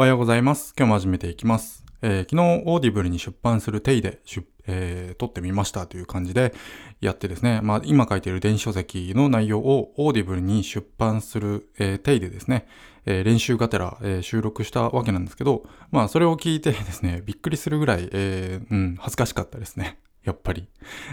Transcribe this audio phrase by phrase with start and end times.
[0.00, 0.74] おはようございます。
[0.78, 1.84] 今日も始めていきます。
[2.02, 4.20] えー昨日、 Audible に出版するテイで、
[4.68, 6.54] えー撮ってみましたという感じで
[7.00, 12.68] やってですね、まあ、今書いている電子書籍の内容を Audible に出版する、えーテイでですね、
[13.06, 19.98] えー練習がてら、え収録したわけなんですけど、まあ、それを聞いてですね、びっくりするぐらい、えうん、恥ずかしかったですね。
[20.24, 20.68] やっぱり。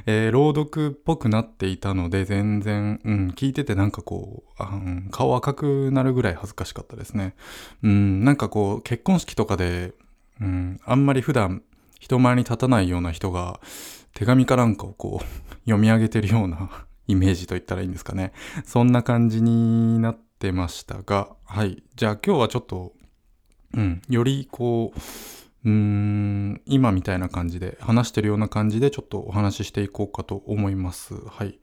[0.06, 4.80] えー朗読っぽくなっていたので、全然、うん、聞いててなんかこう、あ
[5.12, 7.36] 顔赤くなるぐらい恥ずかしかったですね。
[7.84, 9.94] うん、なんかこう、結婚式とかで、
[10.42, 11.62] うん、あんまり普段
[12.06, 13.60] 人前に立たないような人が、
[14.14, 15.26] 手紙かなんかをこう、
[15.66, 18.32] 読み上げてるような イメージと言ったらいいんですかね。
[18.64, 21.84] そんな感じになってましたが、はい。
[21.96, 22.94] じゃあ今日はちょっと、
[23.74, 25.00] うん、よりこう、
[25.66, 31.16] うーん、今みたいな感じで、話してるような感じでちょっとお話ししていこうかと思います。
[31.28, 31.60] はい。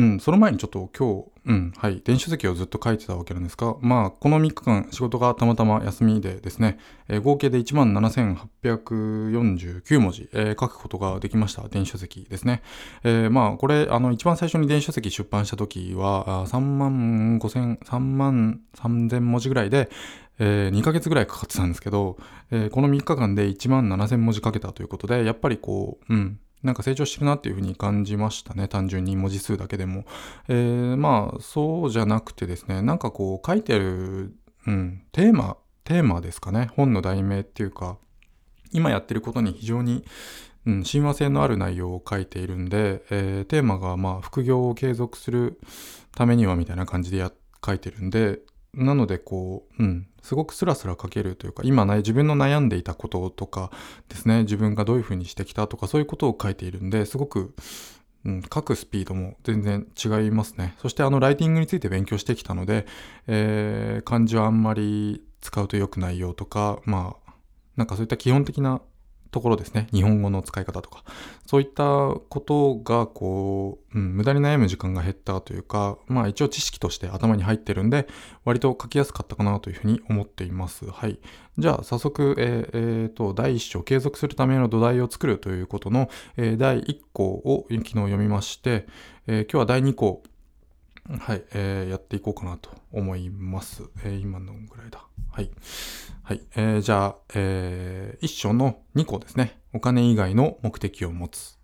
[0.00, 6.78] うん、その前にちょっと今日、うん、はい、電子書籍をずっと書いてたわけなんですが、まあ、この3日間仕事がたまたま休みでですね、
[7.08, 11.68] えー合計で17,849文字、えー書くことができました。
[11.68, 12.62] 電子書籍ですね。
[13.04, 19.90] えーまあ、これ、あの、一番最初に電子書籍出版した時は、3万5千、3万3千文字ぐらいで、
[20.38, 22.16] えー2ヶ月ぐらいかかってたんですけど、
[22.50, 28.68] えーこの3日間で1万7000文字書けたということで、やっぱりこう、うん、なんか成長してるなっていうふうに感じましたね。
[28.68, 30.04] 単純に文字数だけでも。
[30.48, 34.34] えーまあ、そうじゃなくてですね、なんかこう書いてる、
[34.66, 36.70] うん、テーマ、テーマですかね。
[36.76, 37.96] 本の題名っていうか、
[38.72, 40.04] 今やってることに非常に、
[40.66, 45.58] うん、親和性のある内容を書いているんで、えーテーマがまあ副業を継続する
[46.14, 47.32] ためにはみたいな感じでや
[47.64, 48.40] 書いてるんで、
[48.74, 53.70] なのでこう、うん、すごくスラスラ書けるというか、今ね、自分の悩んでいたこととか
[54.08, 57.54] ですね、自分がどういうふうにしてきたとか、そういうことを書いているんで、すごく、
[58.24, 60.74] うん、書くスピードも全然違いますね。
[60.78, 62.86] そしてあの、ライティングについて勉強してきたので、
[63.26, 67.32] えー漢字はあんまり使うと良くないよとか、まあ、
[67.76, 68.82] なんかそういった基本的な
[69.30, 69.86] ところですね。
[69.92, 71.04] 日本語の使い方とか。
[71.46, 78.08] そういったことが、こう、うん、無駄に悩む時間が減ったというか、まあ一応知識として頭に入ってるんで、
[78.44, 80.90] 割と書きやすかったかなというふうに思っています。
[80.90, 81.18] はい。
[81.58, 88.86] じゃあ早速、えーえーと、第1章、継続するための土台を作るということの、えー第1項を昨日読みまして、
[89.26, 90.22] えー今日は第2項、
[91.18, 93.82] はい、えーやっていこうかなと思います。
[94.04, 95.04] えー今のぐらいだ？
[95.32, 95.50] はい。
[96.22, 96.40] はい。
[96.54, 99.58] えーじゃあ、えー、一章の2項ですね。
[99.72, 101.58] お金以外の目的を持つ。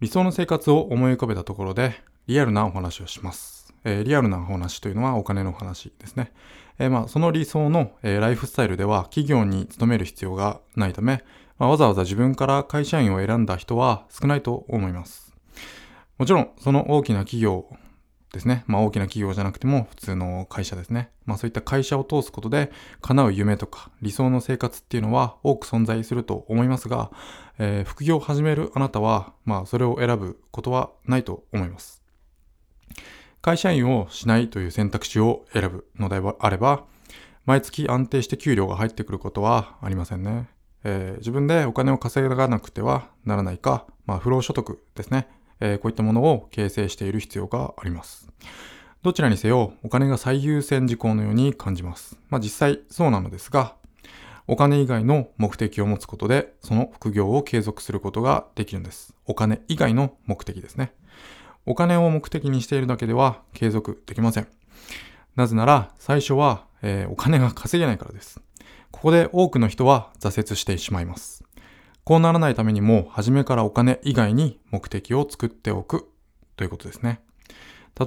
[0.00, 1.94] 理想の生活を思い浮かべたところで、
[2.26, 3.74] リアルなお話をします。
[3.84, 6.32] えーリアルなお話というのはお金の話ですね。
[6.78, 11.22] えーまあ、その理想の、えーライフスタイルでは企業に勤める必要がないため、
[11.58, 15.34] まあわざわざ自分から会社員を選んだ人は少ないと思います。
[16.16, 17.66] もちろん、その大きな企業
[18.32, 18.64] ですね。
[18.66, 21.10] まあ大きな企業じゃなくても普通の会社ですね。
[21.26, 27.10] まあそういった会社を通すことで叶う夢とか理想の生活っていうのは多く存在すると思いますが、
[27.58, 32.02] えー副業を始めるあなたは、まあそれを選ぶことはないと思います。
[33.42, 36.84] 会社員をしないという選択肢を選ぶのであれば、
[37.44, 40.48] 毎月安定して給料が入ってくることはありませんね。
[40.84, 45.28] えー自分でお金を稼がなくてはならないか、まあ不労所得ですね。
[45.64, 48.28] えーこういったものを形成している必要があります。
[49.02, 52.18] どちらにせよ、お金が最優先事項のように感じます。
[52.28, 53.76] まあ実際そうなのですが、
[54.48, 59.14] お金以外の目的を持つことで、その副業を継続することができるんです。
[59.24, 60.92] お金以外の目的ですね。
[61.64, 64.48] お金を目的にしているだけでは継続できません。
[65.36, 68.40] なぜなら、最初は、えーお金が稼げないからです。
[68.90, 71.44] ここで多くの人は挫折してしまいます。
[72.04, 76.08] こうならないためにも、初めからお金以外に目的を作っておく
[76.56, 77.20] ということですね。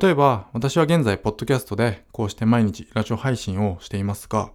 [0.01, 4.51] 例えば、私は現在、ポッドキャストでこうして毎日ラジオ配信をしていますが、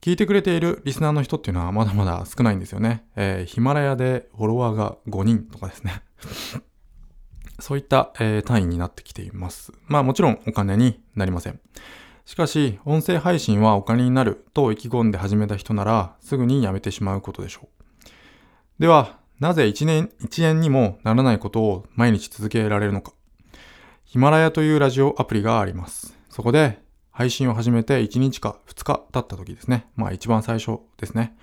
[0.00, 3.04] 聞いてくれているリスナーの人っていうのはまだまだ少ないんですよね。
[3.16, 6.02] えーヒマラヤでフォロワーが5人とかですね。
[7.60, 9.72] そういった、えー単位になってきています。
[9.86, 11.60] まあもちろんお金になりません。
[12.24, 17.79] しかし、音声配信はお金になると意気込んで始めた人なら、すぐにやめてしまうことでしょう。
[18.80, 23.12] では、なぜ1年、1円にもならないことを毎日続けられるのか。
[24.04, 26.16] ヒマラヤというラジオアプリがあります。
[26.30, 29.86] そこで、配信を始めて1日か2日経った時ですね。
[29.96, 31.36] まあ一番最初ですね。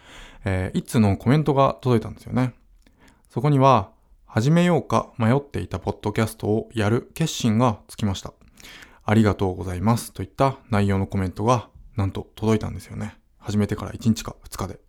[0.46, 2.56] えー一通のコメントが届いたんですよね。
[3.30, 3.92] そこには、
[4.26, 8.34] 始めようか迷っていたポッドキャストをやる決心がつきました。
[9.06, 13.16] ありがとうございますといった内容のコメントがなんと届いたんですよね。
[13.38, 14.80] 始めてから1日か2日で。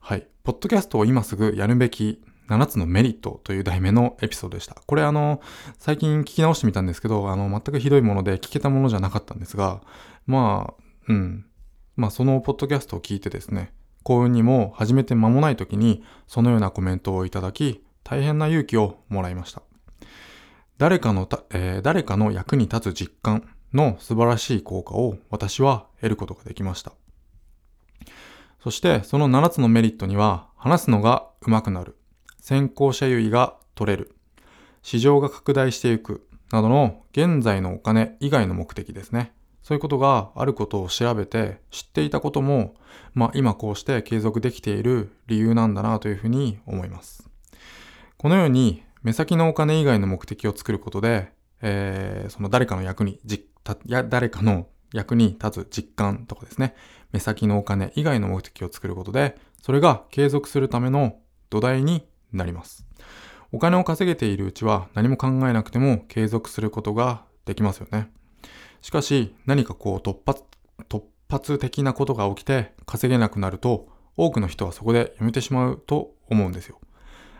[0.00, 0.26] はい。
[0.42, 4.74] ポッドキャストを今すぐやるべき7つのメリットという題名のエピソードでした。
[4.86, 5.40] これあの、
[5.78, 9.82] 最近聞き直してみたんですけど、あの、全くひどいもので聞けたものじゃなかったんですが、
[10.26, 11.46] まあ、うん。
[11.96, 19.62] まあそのポッドキャストを聞いてですね、幸運にも始めて間もない時にそのようなコメントをいただき、大変な勇気をもらいました。
[20.78, 26.92] 誰かのた、えー、誰かの役に立つ実感の素晴らしい効果を私は得ることができました。
[28.62, 31.96] そしてその7つのメリットには話すのが上手くなる、
[32.38, 34.14] 先行者優位が取れる、
[34.82, 39.32] 市場が拡大していくなどの現在のお金以外の目的ですね。
[39.62, 42.74] そういうことがあることを調べて知っていたことも、
[43.14, 47.30] まあ今こうして継続できている理由なんだなというふうに思います。
[48.18, 53.18] このように目先のお金以外の目的を作ることで、えー、その誰かの役に、
[53.86, 56.74] 誰かの役に立つ実感とかですね、
[57.12, 62.86] 目先のお金以外の目的を作ることで、それが継続するための土台になります。
[63.52, 68.10] お金を稼げているうちは何も考えなくても継続することができますよね。
[68.80, 70.42] しかし何かこう突発、
[70.88, 76.78] 突発的なことが起きて稼げなくなると多くの人はそこでやめてしまうと思うんですよ。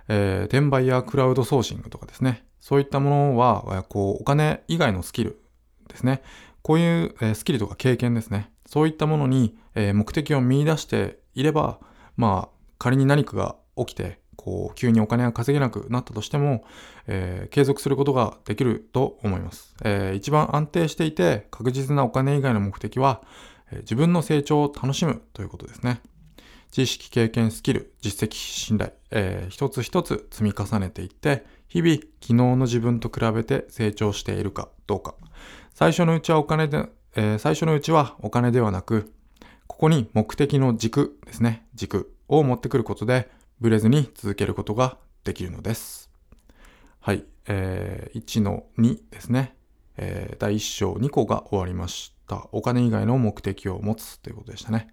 [0.09, 2.45] えー、転売やクラウドソーシングとかですね。
[2.59, 5.41] そういったものは、こう、お金以外のスキル
[5.89, 6.23] ですね。
[6.63, 8.51] こういう、え、スキルとか経験ですね。
[8.67, 11.81] そういったものに、え、目的を見出していれば、
[12.17, 16.65] まあ、仮に何かが起きて、こう、急にお金が稼げなくなったとしても、
[17.07, 19.75] えー、継続することができると思います。
[19.85, 23.23] えー、一番安定していて確実なお金以外の目的は、
[23.71, 26.01] えー、自分の成長を楽しむということですね。
[26.71, 35.15] 知識、経験、スキル、実績、信頼、えー、一つ一つ積み重ねていって、日々、昨日の自分と比べて成長しているかどうか。
[35.81, 39.15] 最初のうちはお金で、えー、最初のうちはお金ではなく、
[39.67, 41.67] ここに目的の軸ですね。
[41.75, 43.31] 軸を持ってくることで、
[43.63, 46.11] ブレずに続けることができるのです。
[47.01, 47.25] はい。
[47.47, 49.57] えー、1の2ですね。
[49.97, 52.47] えー、第1章2個が終わりました。
[52.53, 54.89] お金以外の目的を持つということでしたね。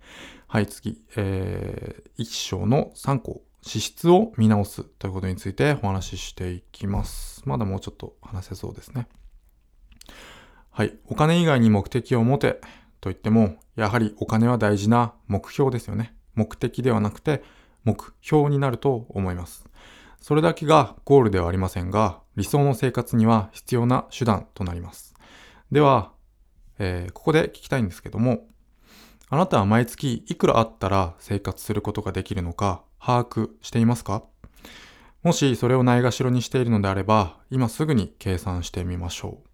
[0.47, 1.01] はい、次。
[1.17, 3.41] えー、1章の3項。
[3.61, 7.41] 支出を見直すということについてお話ししていきます。
[7.43, 9.09] まだもうちょっと話せそうですね。
[10.77, 10.95] はい。
[11.07, 12.61] お金以外に目的を持て
[13.01, 16.13] と言っても、やはりお金は大事な目標ですよね。
[16.35, 17.41] 目的ではなくて
[17.83, 19.67] 目標になると思います。
[20.21, 25.15] それだけがゴールではありませんが、理想の生活には必要な手段となります。
[25.71, 26.11] では、
[26.77, 28.45] えー、ここで聞きたいんですけども、
[29.29, 34.21] あなたは毎月いくらあったら生活することができるのか把握していますか？
[35.23, 39.46] もしそれをないがしろにしているのであれば、今すぐに計算してみましょう。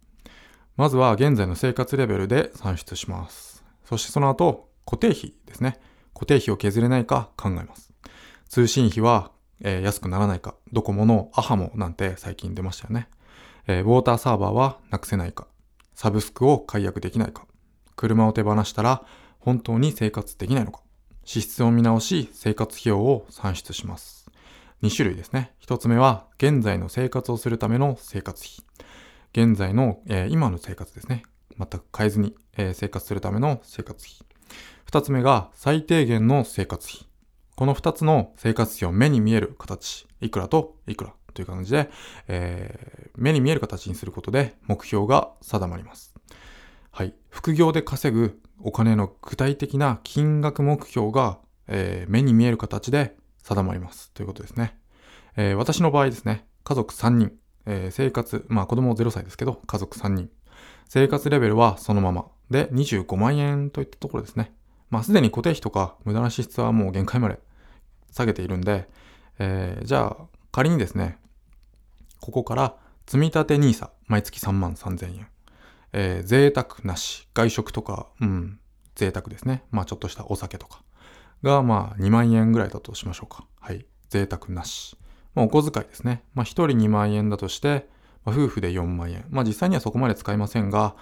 [0.75, 3.64] まずは現在の生活レベルで算出します。
[3.86, 5.80] そしてその後、固定費ですね。
[6.14, 7.92] 固定費を削れないか考えます。
[8.50, 9.31] 通信費は、
[9.62, 10.56] えー、安くならないか。
[10.72, 13.08] ドコモのアハモなんて最近出ましたよね。
[13.68, 15.48] えー、ウォーターサーバーはなくせないか。
[15.94, 17.46] サブスクを解約できないか。
[17.96, 19.06] 車を手放したら
[19.40, 20.81] 本当に生活できないのか。
[21.24, 24.30] 支出を見直し、生活費用を算出します。
[24.81, 25.54] 2種類ですね。
[25.66, 28.66] 1つ目は、現在の生活をするための生活費。
[29.34, 31.24] 現在の、えー、今の生活ですね。
[31.58, 34.28] 全く変えずに、えー、生活するための生活費。
[34.92, 37.08] 2つ目が、最低限の生活費。
[37.56, 40.08] この2つの生活費を目に見える形。
[40.22, 41.90] いくらといくらという感じで、
[42.28, 46.14] えー、目に見える形にすることで目標が定まります。
[46.92, 47.16] はい。
[47.30, 54.78] 副業で稼ぐお金の具体的な金額目標が、えー、目に見える形で定まりますということですね。
[55.36, 57.32] えー、私の場合ですね、家族3人、
[57.65, 60.29] えー、生活、まあ子供0歳ですけど、家族3人。
[60.88, 64.53] 生活レベルはそのままで25万円といったところですね。
[64.89, 67.39] まあすでに固定費とか無駄な支出はもう限界まで
[68.12, 68.88] 下げているんで、
[69.39, 71.17] えー、じゃあ仮にですね、
[72.20, 72.75] ここから
[73.08, 75.27] 積み立 NISA 毎月3万3000円。
[75.93, 78.60] えー、贅沢なし、外食とか、うん、
[78.96, 79.63] 贅沢ですね。
[79.72, 80.84] まあちょっとしたお酒とか
[81.43, 83.46] が、まあ2万円ぐらいだとしましょうか。
[83.60, 83.86] はい。
[84.10, 84.96] 贅沢なし。
[85.36, 86.24] まあお小遣いですね。
[86.34, 87.88] まあ1人2万円だとして、
[88.25, 89.25] まあ、夫婦で4万円。
[89.30, 90.96] まあ実際にはそこまで使いませんが、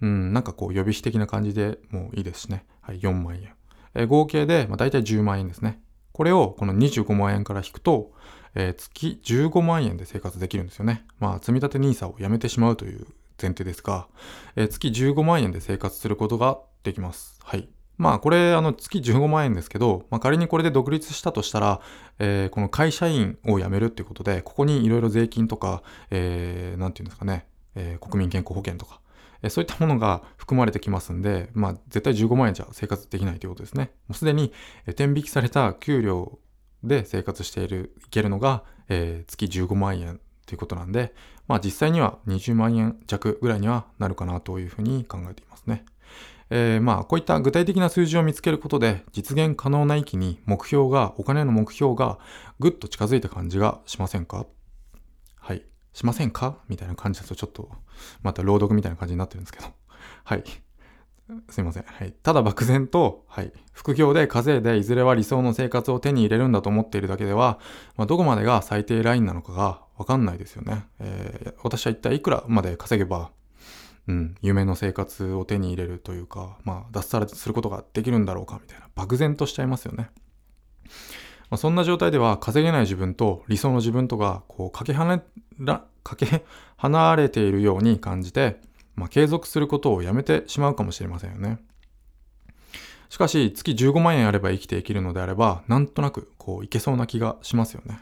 [0.00, 2.64] うん、なんかこう予備費的な感じでもういいですしね。
[2.80, 3.54] はい、4万円。
[3.94, 5.80] え、合計で、まあ、大体10万円ですね。
[6.12, 8.12] これをこの25万円から引くと、
[8.54, 11.04] えー、月15万円で生活できるんですよね。
[11.18, 13.06] まあ積立 NISA をやめてしまうという
[13.40, 14.08] 前提ですが、
[14.54, 17.38] えー、月15万円で生活することができます。
[17.42, 17.68] はい。
[17.98, 21.80] まあこれあの月15万円ですけど、まあ、仮にこれで独立したとしたら、
[22.18, 29.00] えー、この会社員を辞めるっていうことで、ここにいろいろ税金とか、えー、ていうんですかね、えー、国民健康保険とか、
[29.42, 33.92] え、そういったものが含まれてきますんで、まあ絶対15万円じゃ生活できないということですね。
[34.08, 34.52] もうすでに、
[34.86, 36.38] えー、天引きされた給料
[36.82, 41.14] で生活している、いけるのが、え、月15万円ということなんで、
[41.48, 45.84] まあ実際には20万円弱ぐらいにはなるかなというふうに考えていますね。
[46.48, 52.18] えー、まあ、こういった具体的な数字を見つけることで、実現可能な域に目標が、お金の目標が
[52.60, 54.46] ぐっと近づいた感じがしませんか？
[55.36, 55.62] はい。
[55.92, 56.58] しませんか？
[56.68, 57.70] みたいな感じだとちょっと、
[58.22, 59.66] また朗読みたいな感じになってるんですけど。
[60.24, 60.44] はい。
[61.50, 61.84] すいません。
[61.84, 62.12] はい。
[62.12, 63.52] ただ漠然と、はい。
[63.72, 67.58] 副業で稼いでいずれは理想の生活を手に入れるんだと思っているだけでは、
[67.96, 70.86] まあ、どこまでが最低ラインなのかがわかんないですよね。
[71.00, 73.32] えー、私は一体いくらまで稼げば、
[74.08, 80.10] うん、夢の生活を手に入れるというか、まあ、脱サラすることができるんだろうかみたいな、漠然としちゃいますよね。
[81.50, 85.22] まあ、そんな状態では稼げない自分と理想の自分とが、こう、かけ離
[85.58, 86.44] れ、かけ
[86.76, 88.60] 離れているように感じて、
[88.94, 91.58] まあ、継続することをやめてしまうかもしれませんよね。
[93.08, 98.00] しかし、月15万円あれば生きていけるのであれば、なんとなく、こう、いけそうな気がしますよね。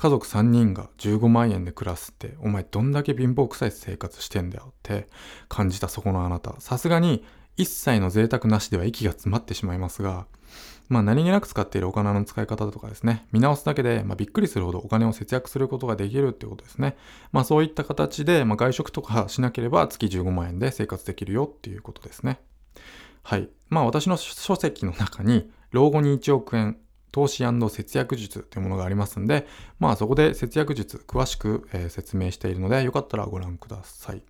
[0.00, 5.08] 家族3人が15万円で暮らすって、お前どんだけ貧乏臭い生活してんだよって
[5.50, 6.58] 感じたそこのあなた。
[6.58, 7.22] さすがに
[7.58, 10.26] 一切の贅沢なしでは息が詰まってしまいますが、
[10.88, 16.96] まあ何気なく使っているお金の使い方とかですね、見直すだけで、まあ、びっくりするほどお金を節約することができるってことですね。
[17.30, 22.40] まあそういった形で、まあ、外食とかしなければ月15万円で生活できるよっていうことですね。
[23.22, 23.50] はい。
[23.68, 26.78] まあ私の書籍の中に、老後に1億円、
[27.12, 29.46] 投資節約術というものがありますんで、
[29.78, 34.22] まあそこで節約術詳しく、え、説明しているので、よかったらご覧ください。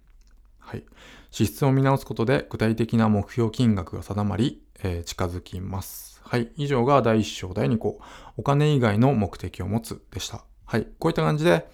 [0.58, 0.84] はい。
[1.30, 6.20] 支出を見直すことで具体的な目標金額が定まり、えー、近づきます。
[6.24, 6.50] はい。
[6.56, 8.00] 以上が第1章第2項、
[8.36, 10.44] お金以外の目的を持つでした。
[10.64, 10.86] はい。
[10.98, 11.68] こういった感じで、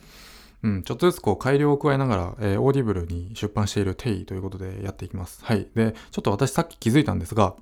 [0.62, 5.44] うん、ちょっとずつこう改良を加えながら、えー、 Audible に出版しているテイということでやっていきます。
[5.44, 5.68] はい。
[5.74, 7.54] で、ちょっと私さっき気づいたんですが、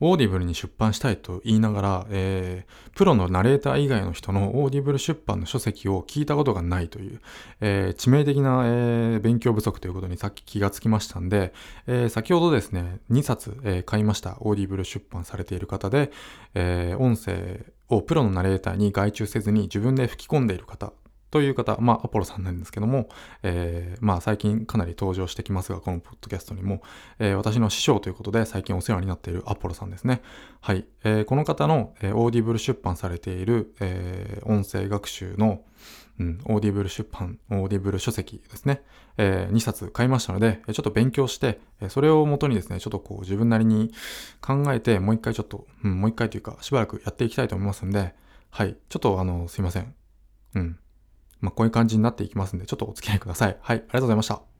[0.00, 7.20] Audible に出版したいと言いながら、えー、プロのナレーター以外の人の Audible 出版の書籍を聞いたことがないという、
[7.60, 11.52] えー、致命的な、えー、勉強不足ということにさっき気がつきましたんで、
[11.86, 14.36] え先ほどですね、2冊、え買いました。
[14.40, 16.10] Audible 出版されている方で、
[16.54, 20.92] え音声をプロのナレーターに外注せずに自分で吹き込んでいる方
[21.32, 23.08] という方、まあ、アポロさんなんですけども、
[23.42, 26.82] えー、まあ、最近かなり登場してきますが、このポッドキャストにも、
[27.18, 30.20] えー、私の師匠ということで、最近お世話になっているアポロさんですね。
[30.60, 30.84] はい。
[31.04, 35.62] えー、この方の、えー、オーディブル出版されている、えー、音声学習の、
[36.20, 38.82] うん、オーディブル出版、オーディブル書籍ですね。
[39.16, 43.90] えー、2冊買いましたので、ちょっと勉強して、それをもとにですね、ちょっとこう自分なりに
[44.42, 48.14] 考えて、もう一回ちょっと、うん、もう一回というか、しばらくやっていきたいと思いますんで、
[48.50, 48.76] はい。
[48.90, 49.94] ちょっとあの、すいません。
[50.56, 50.78] うん。
[51.42, 53.58] まあ、こういう感じになっていきますんで、ちょっとお付き合いください。
[53.60, 54.51] はい、ありがとうございました。